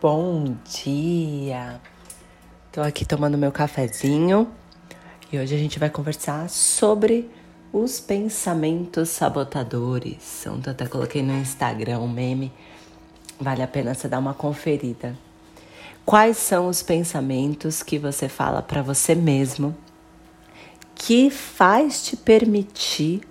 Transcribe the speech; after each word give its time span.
Bom 0.00 0.56
dia! 0.64 1.80
Tô 2.70 2.82
aqui 2.82 3.02
tomando 3.02 3.38
meu 3.38 3.50
cafezinho 3.50 4.46
e 5.32 5.38
hoje 5.38 5.54
a 5.54 5.58
gente 5.58 5.78
vai 5.78 5.88
conversar 5.88 6.50
sobre 6.50 7.30
os 7.72 7.98
pensamentos 7.98 9.08
sabotadores. 9.08 10.44
Ontem 10.46 10.68
até 10.68 10.86
coloquei 10.86 11.22
no 11.22 11.32
Instagram 11.32 12.00
um 12.00 12.08
meme, 12.08 12.52
vale 13.40 13.62
a 13.62 13.66
pena 13.66 13.94
você 13.94 14.06
dar 14.06 14.18
uma 14.18 14.34
conferida. 14.34 15.16
Quais 16.04 16.36
são 16.36 16.68
os 16.68 16.82
pensamentos 16.82 17.82
que 17.82 17.98
você 17.98 18.28
fala 18.28 18.60
para 18.60 18.82
você 18.82 19.14
mesmo 19.14 19.74
que 20.94 21.30
faz 21.30 22.04
te 22.04 22.18
permitir 22.18 23.22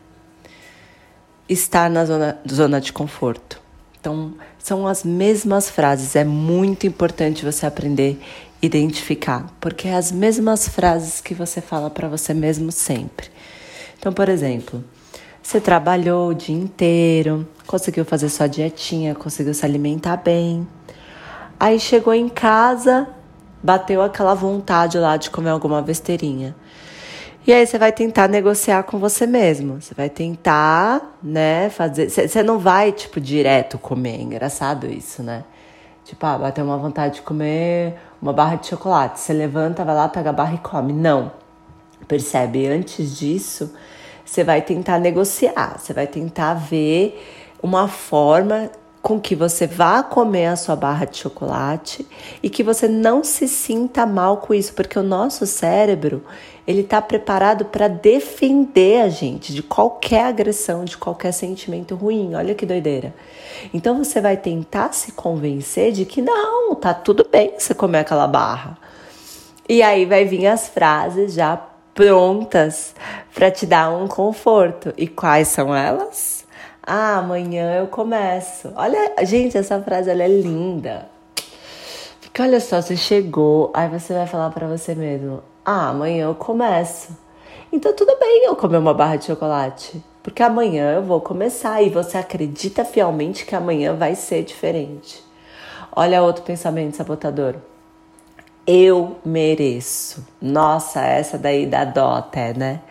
estar 1.47 1.91
na 1.91 2.05
zona, 2.05 2.39
zona 2.50 2.82
de 2.82 2.91
conforto? 2.91 3.64
Então, 4.06 4.36
são 4.60 4.86
as 4.86 5.04
mesmas 5.04 5.68
frases. 5.68 6.16
É 6.16 6.24
muito 6.24 6.86
importante 6.86 7.43
você 7.43 7.66
aprender 7.66 8.21
a 8.62 8.66
identificar, 8.66 9.52
porque 9.60 9.88
é 9.88 9.96
as 9.96 10.12
mesmas 10.12 10.68
frases 10.68 11.20
que 11.20 11.34
você 11.34 11.60
fala 11.60 11.89
para 11.89 12.07
você 12.07 12.32
mesmo 12.32 12.71
sempre. 12.71 13.29
Então, 13.98 14.14
por 14.14 14.29
exemplo, 14.29 14.84
você 15.42 15.60
trabalhou 15.60 16.29
o 16.29 16.36
dia 16.36 16.56
inteiro, 16.56 17.48
conseguiu 17.65 18.06
fazer 18.06 18.29
sua 18.29 18.46
dietinha, 18.46 19.15
conseguiu 19.15 19.56
se 19.56 19.65
alimentar 19.65 20.18
bem. 20.18 20.68
Aí 21.60 21.79
chegou 21.79 22.14
em 22.14 22.29
casa, 22.29 23.07
bateu 23.64 24.04
aquela 24.04 24.36
vontade 24.36 25.00
lá 25.00 25.18
de 25.18 25.32
comer 25.32 25.50
alguma 25.50 25.82
besteirinha. 25.82 26.56
E 27.48 27.54
aí 27.54 27.66
você 27.66 27.78
vai 27.78 27.92
tentar 27.92 28.28
negociar 28.28 28.84
com 28.84 28.98
você 28.98 29.28
mesmo. 29.28 29.80
Você 29.80 29.94
vai 29.94 30.10
tentar, 30.10 31.16
né, 31.22 31.70
fazer. 31.70 32.09
Você 32.09 32.42
não 32.42 32.58
vai, 32.58 32.92
tipo, 32.92 33.20
direto 33.22 33.78
comer. 33.78 34.20
É 34.20 34.22
engraçado 34.22 34.88
isso, 34.88 35.22
né? 35.22 35.44
Tipo, 36.04 36.26
ah, 36.26 36.38
bateu 36.38 36.66
uma 36.66 36.78
vontade 36.78 37.16
de 37.16 37.22
comer 37.22 37.95
uma 38.22 38.34
barra 38.34 38.56
de 38.56 38.68
chocolate. 38.68 39.20
Você 39.20 39.34
levanta, 39.34 39.86
vai 39.86 39.96
lá, 39.96 40.10
pega 40.10 40.32
a 40.32 40.34
barra 40.34 40.56
e 40.56 40.58
come. 40.58 40.92
Não. 40.92 41.32
Percebe? 42.08 42.66
Antes 42.68 43.18
disso, 43.18 43.74
você 44.26 44.44
vai 44.44 44.62
tentar 44.62 45.00
negociar. 45.00 45.78
Você 45.78 45.94
vai 45.94 46.08
tentar 46.08 46.56
ver 46.56 47.24
uma 47.62 47.88
forma 47.88 48.72
com 49.06 49.22
que 49.22 49.36
você 49.36 49.67
vá 49.67 50.02
comer 50.02 50.48
a 50.48 50.56
sua 50.56 50.75
barra 50.75 51.06
de 51.06 51.17
chocolate 51.17 52.08
e 52.42 52.50
que 52.50 52.64
você 52.64 52.88
não 52.88 53.23
se 53.23 53.47
sinta 53.47 54.03
mal 54.03 54.38
com 54.38 54.52
isso, 54.52 54.73
porque 54.73 54.97
o 54.97 55.03
nosso 55.03 55.45
cérebro 55.45 56.23
ele 56.66 56.81
está 56.81 57.00
preparado 57.00 57.66
para 57.66 57.88
defender 57.88 59.03
a 59.03 59.08
gente 59.08 59.53
de 59.53 59.62
qualquer 59.62 60.25
agressão, 60.25 60.84
de 60.84 60.97
qualquer 60.97 61.34
sentimento 61.34 61.94
ruim. 61.94 62.34
Olha 62.34 62.56
que 62.56 62.66
doideira. 62.66 63.14
Então 63.72 64.03
você 64.03 64.20
vai 64.20 64.38
tentar 64.38 64.92
se 64.92 65.12
convencer 65.12 65.92
de 65.92 66.03
que 66.03 66.19
não, 66.19 66.73
tá 66.73 66.92
tudo 66.92 67.28
bem 67.31 67.53
você 67.56 67.75
comer 67.75 68.00
aquela 68.00 68.25
barra. 68.25 68.75
E 69.69 69.84
aí 69.84 70.08
vai 70.08 70.25
vir 70.25 70.47
as 70.47 70.67
frases 70.67 71.36
já 71.36 71.58
prontas 71.94 72.95
para 73.36 73.52
te 73.52 73.67
dar 73.67 73.92
um 73.92 74.08
conforto. 74.08 74.92
E 74.97 75.08
quais 75.08 75.50
são 75.50 75.75
elas? 75.75 76.45
Ah, 76.86 77.17
amanhã 77.17 77.78
eu 77.80 77.88
começo. 77.88 78.72
Olha, 78.75 79.16
gente, 79.25 79.58
essa 79.58 79.81
frase 79.81 80.09
ela 80.09 80.22
é 80.22 80.28
linda. 80.28 81.09
Porque 82.22 82.41
olha 82.41 82.59
só, 82.59 82.80
você 82.81 82.95
chegou, 82.95 83.72
aí 83.73 83.89
você 83.89 84.14
vai 84.14 84.28
falar 84.28 84.52
para 84.52 84.67
você 84.67 84.94
mesmo: 84.94 85.41
"Ah, 85.66 85.89
amanhã 85.89 86.25
eu 86.25 86.36
começo". 86.36 87.17
Então 87.72 87.94
tudo 87.94 88.16
bem 88.19 88.45
eu 88.45 88.56
comer 88.56 88.78
uma 88.78 88.94
barra 88.94 89.16
de 89.16 89.25
chocolate, 89.25 90.03
porque 90.22 90.44
amanhã 90.44 90.94
eu 90.94 91.02
vou 91.03 91.19
começar 91.22 91.81
e 91.81 91.89
você 91.89 92.17
acredita 92.17 92.86
fielmente 92.86 93.45
que 93.45 93.56
amanhã 93.56 93.95
vai 93.95 94.13
ser 94.16 94.44
diferente. 94.44 95.23
Olha 95.95 96.22
outro 96.22 96.44
pensamento 96.44 96.97
sabotador. 96.97 97.56
Eu 98.67 99.17
mereço. 99.25 100.25
Nossa, 100.41 101.02
essa 101.02 101.38
daí 101.38 101.66
dá 101.66 101.83
dó 101.86 102.13
até, 102.16 102.53
né? 102.53 102.81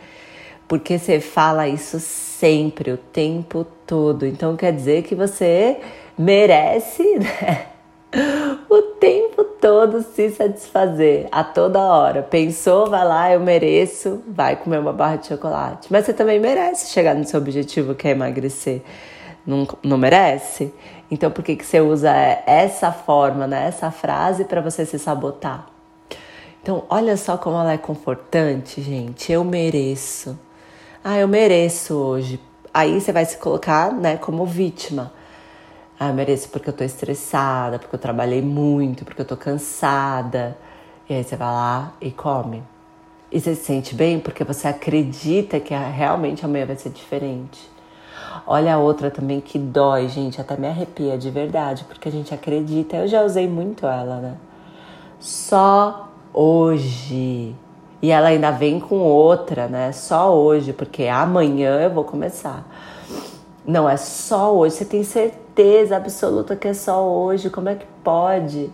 Porque 0.74 0.98
você 0.98 1.20
fala 1.20 1.68
isso 1.68 2.00
sempre, 2.00 2.90
o 2.90 2.96
tempo 2.96 3.64
todo. 3.86 4.26
Então 4.26 4.56
quer 4.56 4.72
dizer 4.72 5.04
que 5.04 5.14
você 5.14 5.78
merece, 6.18 7.16
né? 7.16 7.66
O 8.68 8.82
tempo 8.98 9.44
todo 9.44 10.02
se 10.02 10.30
satisfazer, 10.30 11.28
a 11.30 11.44
toda 11.44 11.78
hora. 11.78 12.24
Pensou, 12.24 12.90
vai 12.90 13.04
lá, 13.06 13.32
eu 13.32 13.38
mereço, 13.38 14.20
vai 14.26 14.56
comer 14.56 14.80
uma 14.80 14.92
barra 14.92 15.14
de 15.14 15.28
chocolate. 15.28 15.86
Mas 15.92 16.06
você 16.06 16.12
também 16.12 16.40
merece 16.40 16.92
chegar 16.92 17.14
no 17.14 17.24
seu 17.24 17.38
objetivo, 17.38 17.94
que 17.94 18.08
é 18.08 18.10
emagrecer. 18.10 18.82
Não, 19.46 19.68
não 19.80 19.96
merece? 19.96 20.74
Então 21.08 21.30
por 21.30 21.44
que, 21.44 21.54
que 21.54 21.64
você 21.64 21.80
usa 21.80 22.10
essa 22.46 22.90
forma, 22.90 23.46
né? 23.46 23.68
essa 23.68 23.92
frase 23.92 24.44
para 24.44 24.60
você 24.60 24.84
se 24.84 24.98
sabotar? 24.98 25.66
Então, 26.60 26.82
olha 26.88 27.16
só 27.16 27.36
como 27.36 27.58
ela 27.58 27.74
é 27.74 27.78
confortante, 27.78 28.82
gente. 28.82 29.30
Eu 29.30 29.44
mereço. 29.44 30.36
Ah, 31.06 31.18
eu 31.18 31.28
mereço 31.28 31.94
hoje. 31.94 32.40
Aí 32.72 32.98
você 32.98 33.12
vai 33.12 33.26
se 33.26 33.36
colocar, 33.36 33.92
né, 33.92 34.16
como 34.16 34.46
vítima. 34.46 35.12
Ah, 36.00 36.08
eu 36.08 36.14
mereço 36.14 36.48
porque 36.48 36.70
eu 36.70 36.72
tô 36.72 36.82
estressada, 36.82 37.78
porque 37.78 37.94
eu 37.94 38.00
trabalhei 38.00 38.40
muito, 38.40 39.04
porque 39.04 39.20
eu 39.20 39.26
tô 39.26 39.36
cansada. 39.36 40.56
E 41.06 41.12
aí 41.12 41.22
você 41.22 41.36
vai 41.36 41.48
lá 41.52 41.92
e 42.00 42.10
come. 42.10 42.62
E 43.30 43.38
você 43.38 43.54
se 43.54 43.64
sente 43.64 43.94
bem 43.94 44.18
porque 44.18 44.44
você 44.44 44.66
acredita 44.66 45.60
que 45.60 45.74
realmente 45.74 46.42
amanhã 46.42 46.64
vai 46.64 46.76
ser 46.76 46.88
diferente. 46.88 47.70
Olha 48.46 48.74
a 48.74 48.78
outra 48.78 49.10
também 49.10 49.42
que 49.42 49.58
dói, 49.58 50.08
gente, 50.08 50.40
até 50.40 50.56
me 50.56 50.66
arrepia 50.66 51.18
de 51.18 51.30
verdade, 51.30 51.84
porque 51.84 52.08
a 52.08 52.12
gente 52.12 52.32
acredita. 52.32 52.96
Eu 52.96 53.08
já 53.08 53.22
usei 53.22 53.46
muito 53.46 53.86
ela, 53.86 54.20
né? 54.20 54.36
Só 55.20 56.08
hoje. 56.32 57.54
E 58.04 58.10
ela 58.10 58.28
ainda 58.28 58.50
vem 58.50 58.78
com 58.78 58.98
outra, 58.98 59.66
né? 59.66 59.90
Só 59.90 60.36
hoje, 60.36 60.74
porque 60.74 61.04
amanhã 61.04 61.80
eu 61.80 61.88
vou 61.88 62.04
começar. 62.04 62.62
Não, 63.66 63.88
é 63.88 63.96
só 63.96 64.54
hoje. 64.54 64.74
Você 64.74 64.84
tem 64.84 65.02
certeza 65.02 65.96
absoluta 65.96 66.54
que 66.54 66.68
é 66.68 66.74
só 66.74 67.02
hoje. 67.02 67.48
Como 67.48 67.70
é 67.70 67.76
que 67.76 67.86
pode? 68.04 68.70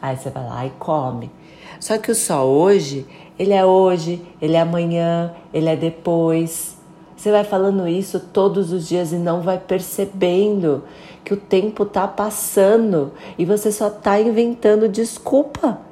Aí 0.00 0.16
você 0.16 0.30
vai 0.30 0.46
lá 0.46 0.64
e 0.64 0.70
come. 0.78 1.30
Só 1.78 1.98
que 1.98 2.10
o 2.10 2.14
só 2.14 2.46
hoje, 2.46 3.06
ele 3.38 3.52
é 3.52 3.66
hoje, 3.66 4.26
ele 4.40 4.56
é 4.56 4.60
amanhã, 4.60 5.34
ele 5.52 5.68
é 5.68 5.76
depois. 5.76 6.74
Você 7.14 7.30
vai 7.30 7.44
falando 7.44 7.86
isso 7.86 8.18
todos 8.18 8.72
os 8.72 8.88
dias 8.88 9.12
e 9.12 9.16
não 9.16 9.42
vai 9.42 9.58
percebendo 9.58 10.84
que 11.22 11.34
o 11.34 11.36
tempo 11.36 11.84
tá 11.84 12.08
passando 12.08 13.12
e 13.36 13.44
você 13.44 13.70
só 13.70 13.90
tá 13.90 14.18
inventando 14.18 14.88
desculpa 14.88 15.89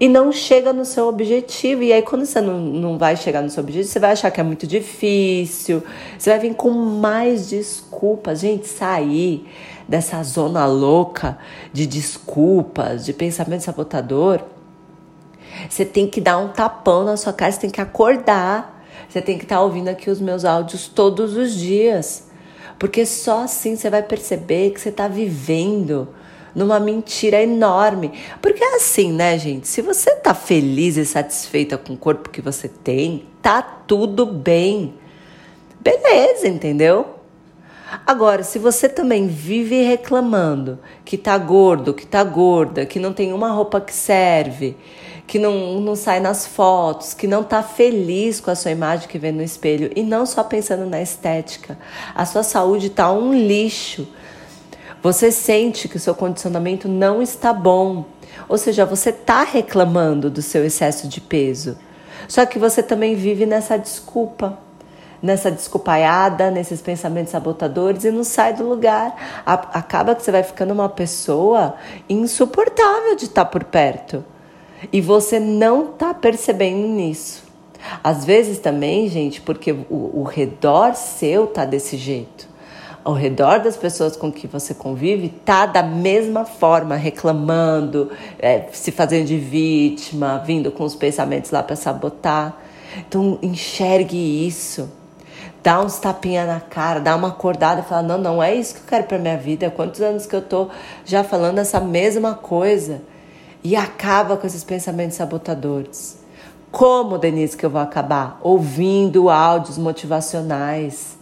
e 0.00 0.08
não 0.08 0.30
chega 0.30 0.72
no 0.72 0.84
seu 0.84 1.08
objetivo. 1.08 1.82
E 1.82 1.92
aí, 1.92 2.02
quando 2.02 2.24
você 2.24 2.40
não, 2.40 2.58
não 2.58 2.98
vai 2.98 3.16
chegar 3.16 3.42
no 3.42 3.50
seu 3.50 3.62
objetivo, 3.62 3.88
você 3.88 3.98
vai 3.98 4.12
achar 4.12 4.30
que 4.30 4.40
é 4.40 4.44
muito 4.44 4.66
difícil, 4.66 5.82
você 6.18 6.30
vai 6.30 6.38
vir 6.38 6.54
com 6.54 6.70
mais 6.70 7.48
desculpas. 7.48 8.40
Gente, 8.40 8.66
sair 8.66 9.48
dessa 9.88 10.22
zona 10.22 10.66
louca 10.66 11.38
de 11.72 11.86
desculpas, 11.86 13.04
de 13.04 13.12
pensamento 13.12 13.62
sabotador, 13.62 14.40
você 15.68 15.84
tem 15.84 16.06
que 16.06 16.20
dar 16.20 16.38
um 16.38 16.48
tapão 16.48 17.04
na 17.04 17.16
sua 17.16 17.32
cara, 17.32 17.50
você 17.50 17.60
tem 17.60 17.70
que 17.70 17.80
acordar. 17.80 18.76
Você 19.08 19.22
tem 19.22 19.38
que 19.38 19.44
estar 19.44 19.56
tá 19.56 19.62
ouvindo 19.62 19.88
aqui 19.88 20.10
os 20.10 20.20
meus 20.20 20.44
áudios 20.44 20.86
todos 20.86 21.34
os 21.34 21.54
dias. 21.54 22.28
Porque 22.78 23.06
só 23.06 23.44
assim 23.44 23.74
você 23.74 23.88
vai 23.88 24.02
perceber 24.02 24.70
que 24.70 24.80
você 24.80 24.90
está 24.90 25.08
vivendo 25.08 26.08
numa 26.54 26.80
mentira 26.80 27.42
enorme. 27.42 28.12
Porque 28.40 28.62
é 28.62 28.76
assim, 28.76 29.12
né, 29.12 29.38
gente? 29.38 29.68
Se 29.68 29.82
você 29.82 30.16
tá 30.16 30.34
feliz 30.34 30.96
e 30.96 31.04
satisfeita 31.04 31.76
com 31.78 31.94
o 31.94 31.96
corpo 31.96 32.30
que 32.30 32.40
você 32.40 32.68
tem, 32.68 33.26
tá 33.42 33.62
tudo 33.62 34.26
bem. 34.26 34.94
Beleza, 35.80 36.48
entendeu? 36.48 37.18
Agora, 38.06 38.42
se 38.42 38.58
você 38.58 38.88
também 38.88 39.26
vive 39.26 39.82
reclamando 39.82 40.78
que 41.04 41.16
tá 41.16 41.38
gordo, 41.38 41.94
que 41.94 42.06
tá 42.06 42.22
gorda, 42.22 42.84
que 42.84 42.98
não 42.98 43.14
tem 43.14 43.32
uma 43.32 43.50
roupa 43.50 43.80
que 43.80 43.94
serve, 43.94 44.76
que 45.26 45.38
não, 45.38 45.80
não 45.80 45.94
sai 45.94 46.20
nas 46.20 46.46
fotos, 46.46 47.14
que 47.14 47.26
não 47.26 47.42
tá 47.44 47.62
feliz 47.62 48.40
com 48.40 48.50
a 48.50 48.54
sua 48.54 48.70
imagem 48.70 49.08
que 49.08 49.18
vê 49.18 49.32
no 49.32 49.42
espelho 49.42 49.90
e 49.94 50.02
não 50.02 50.26
só 50.26 50.42
pensando 50.42 50.86
na 50.86 51.00
estética, 51.00 51.78
a 52.14 52.24
sua 52.24 52.42
saúde 52.42 52.90
tá 52.90 53.10
um 53.12 53.32
lixo. 53.32 54.08
Você 55.02 55.30
sente 55.30 55.88
que 55.88 55.96
o 55.96 56.00
seu 56.00 56.14
condicionamento 56.14 56.88
não 56.88 57.22
está 57.22 57.52
bom. 57.52 58.04
Ou 58.48 58.58
seja, 58.58 58.84
você 58.84 59.10
está 59.10 59.44
reclamando 59.44 60.30
do 60.30 60.42
seu 60.42 60.64
excesso 60.64 61.06
de 61.06 61.20
peso. 61.20 61.78
Só 62.26 62.44
que 62.44 62.58
você 62.58 62.82
também 62.82 63.14
vive 63.14 63.46
nessa 63.46 63.78
desculpa, 63.78 64.58
nessa 65.22 65.50
desculpaiada, 65.50 66.50
nesses 66.50 66.80
pensamentos 66.80 67.30
sabotadores 67.30 68.04
e 68.04 68.10
não 68.10 68.24
sai 68.24 68.54
do 68.54 68.68
lugar. 68.68 69.42
Acaba 69.46 70.14
que 70.14 70.22
você 70.22 70.32
vai 70.32 70.42
ficando 70.42 70.72
uma 70.72 70.88
pessoa 70.88 71.76
insuportável 72.08 73.14
de 73.16 73.26
estar 73.26 73.44
tá 73.44 73.50
por 73.50 73.64
perto. 73.64 74.24
E 74.92 75.00
você 75.00 75.40
não 75.40 75.90
está 75.90 76.12
percebendo 76.12 76.86
nisso. 76.86 77.44
Às 78.02 78.24
vezes 78.24 78.58
também, 78.58 79.08
gente, 79.08 79.40
porque 79.40 79.72
o, 79.72 80.20
o 80.20 80.22
redor 80.24 80.94
seu 80.94 81.46
tá 81.46 81.64
desse 81.64 81.96
jeito. 81.96 82.48
Ao 83.04 83.14
redor 83.14 83.60
das 83.60 83.76
pessoas 83.76 84.16
com 84.16 84.30
que 84.30 84.46
você 84.46 84.74
convive 84.74 85.28
tá 85.28 85.66
da 85.66 85.82
mesma 85.82 86.44
forma, 86.44 86.96
reclamando, 86.96 88.10
é, 88.38 88.66
se 88.72 88.90
fazendo 88.90 89.26
de 89.26 89.38
vítima, 89.38 90.42
vindo 90.44 90.70
com 90.70 90.84
os 90.84 90.94
pensamentos 90.94 91.50
lá 91.50 91.62
para 91.62 91.76
sabotar. 91.76 92.56
Então 93.08 93.38
enxergue 93.42 94.46
isso. 94.46 94.90
Dá 95.62 95.80
uns 95.80 95.98
tapinha 95.98 96.46
na 96.46 96.60
cara, 96.60 97.00
dá 97.00 97.14
uma 97.16 97.28
acordada 97.28 97.80
e 97.80 97.84
fala: 97.84 98.02
"Não, 98.02 98.18
não 98.18 98.42
é 98.42 98.54
isso 98.54 98.74
que 98.74 98.80
eu 98.80 98.86
quero 98.86 99.04
para 99.04 99.18
minha 99.18 99.36
vida. 99.36 99.70
Quantos 99.70 100.00
anos 100.00 100.24
que 100.24 100.34
eu 100.34 100.42
tô 100.42 100.68
já 101.04 101.24
falando 101.24 101.58
essa 101.58 101.80
mesma 101.80 102.34
coisa?" 102.34 103.02
E 103.62 103.74
acaba 103.74 104.36
com 104.36 104.46
esses 104.46 104.62
pensamentos 104.62 105.16
sabotadores. 105.16 106.18
Como, 106.70 107.18
Denise, 107.18 107.56
que 107.56 107.66
eu 107.66 107.70
vou 107.70 107.80
acabar? 107.80 108.38
Ouvindo 108.42 109.28
áudios 109.28 109.76
motivacionais 109.78 111.17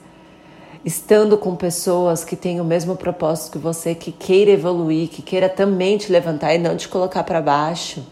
estando 0.85 1.37
com 1.37 1.57
pessoas 1.57 2.25
que 2.25 2.37
têm 2.37 2.61
o 2.61 2.65
mesmo 2.65 2.97
propósito 2.97 3.53
que 3.53 3.59
você, 3.59 3.95
que 3.95 4.13
queira 4.13 4.51
evoluir, 4.51 5.09
que 5.09 5.23
queira 5.23 5.49
também 5.49 5.99
te 5.99 6.11
levantar 6.13 6.55
e 6.55 6.59
não 6.59 6.77
te 6.77 6.89
colocar 6.89 7.25
para 7.25 7.41
baixo. 7.41 8.05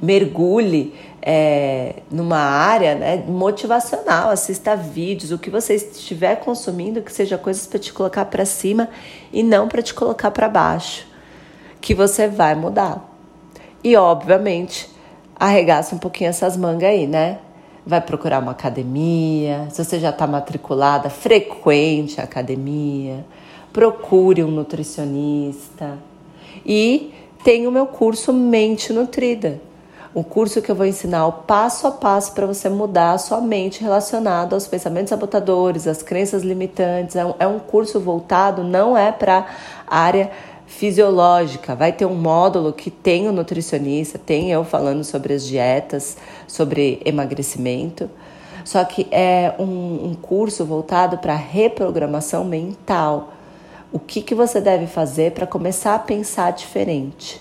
Mergulhe 0.00 0.94
é, 1.26 2.02
numa 2.10 2.38
área 2.38 2.94
né, 2.94 3.24
motivacional, 3.26 4.30
assista 4.30 4.76
vídeos, 4.76 5.32
o 5.32 5.38
que 5.38 5.48
você 5.48 5.74
estiver 5.74 6.36
consumindo, 6.36 7.00
que 7.00 7.10
seja 7.10 7.38
coisas 7.38 7.66
para 7.66 7.78
te 7.78 7.92
colocar 7.92 8.26
para 8.26 8.44
cima 8.44 8.90
e 9.32 9.42
não 9.42 9.66
para 9.66 9.80
te 9.80 9.94
colocar 9.94 10.30
para 10.30 10.48
baixo, 10.48 11.06
que 11.80 11.94
você 11.94 12.28
vai 12.28 12.54
mudar. 12.54 13.10
E 13.82 13.96
obviamente 13.96 14.90
arregaça 15.34 15.94
um 15.94 15.98
pouquinho 15.98 16.28
essas 16.28 16.56
mangas 16.56 16.90
aí, 16.90 17.06
né? 17.06 17.38
Vai 17.86 18.00
procurar 18.00 18.40
uma 18.40 18.52
academia. 18.52 19.68
Se 19.70 19.84
você 19.84 19.98
já 19.98 20.10
está 20.10 20.26
matriculada, 20.26 21.10
frequente 21.10 22.20
a 22.20 22.24
academia. 22.24 23.24
Procure 23.72 24.42
um 24.42 24.50
nutricionista. 24.50 25.98
E 26.64 27.12
tem 27.42 27.66
o 27.66 27.70
meu 27.70 27.86
curso 27.86 28.32
Mente 28.32 28.92
Nutrida. 28.92 29.60
Um 30.14 30.22
curso 30.22 30.62
que 30.62 30.70
eu 30.70 30.76
vou 30.76 30.86
ensinar 30.86 31.26
o 31.26 31.32
passo 31.32 31.88
a 31.88 31.90
passo 31.90 32.32
para 32.34 32.46
você 32.46 32.68
mudar 32.68 33.12
a 33.12 33.18
sua 33.18 33.40
mente 33.40 33.82
relacionada 33.82 34.54
aos 34.54 34.64
pensamentos 34.64 35.10
sabotadores, 35.10 35.88
às 35.88 36.04
crenças 36.04 36.44
limitantes. 36.44 37.16
É 37.16 37.26
um, 37.26 37.34
é 37.40 37.46
um 37.48 37.58
curso 37.58 37.98
voltado, 37.98 38.62
não 38.62 38.96
é 38.96 39.10
para 39.10 39.44
área 39.88 40.30
fisiológica. 40.74 41.74
Vai 41.74 41.92
ter 41.92 42.04
um 42.04 42.14
módulo 42.14 42.72
que 42.72 42.90
tem 42.90 43.28
o 43.28 43.32
nutricionista, 43.32 44.18
tem 44.18 44.50
eu 44.50 44.64
falando 44.64 45.04
sobre 45.04 45.32
as 45.32 45.46
dietas, 45.46 46.16
sobre 46.46 47.00
emagrecimento. 47.04 48.10
Só 48.64 48.82
que 48.84 49.06
é 49.10 49.54
um, 49.58 50.10
um 50.10 50.14
curso 50.14 50.64
voltado 50.64 51.18
para 51.18 51.34
reprogramação 51.34 52.44
mental. 52.44 53.32
O 53.92 53.98
que, 53.98 54.22
que 54.22 54.34
você 54.34 54.60
deve 54.60 54.86
fazer 54.86 55.32
para 55.32 55.46
começar 55.46 55.94
a 55.94 55.98
pensar 55.98 56.50
diferente? 56.50 57.40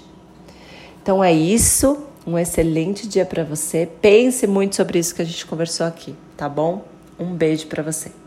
Então 1.01 1.24
é 1.24 1.33
isso. 1.33 1.97
Um 2.25 2.38
excelente 2.38 3.07
dia 3.07 3.25
para 3.25 3.44
você. 3.44 3.89
Pense 4.01 4.47
muito 4.47 4.75
sobre 4.75 5.00
isso 5.00 5.13
que 5.13 5.21
a 5.21 5.25
gente 5.25 5.45
conversou 5.45 5.85
aqui, 5.85 6.15
tá 6.38 6.47
bom? 6.47 6.83
Um 7.19 7.33
beijo 7.33 7.68
para 7.68 7.83
você. 7.83 8.23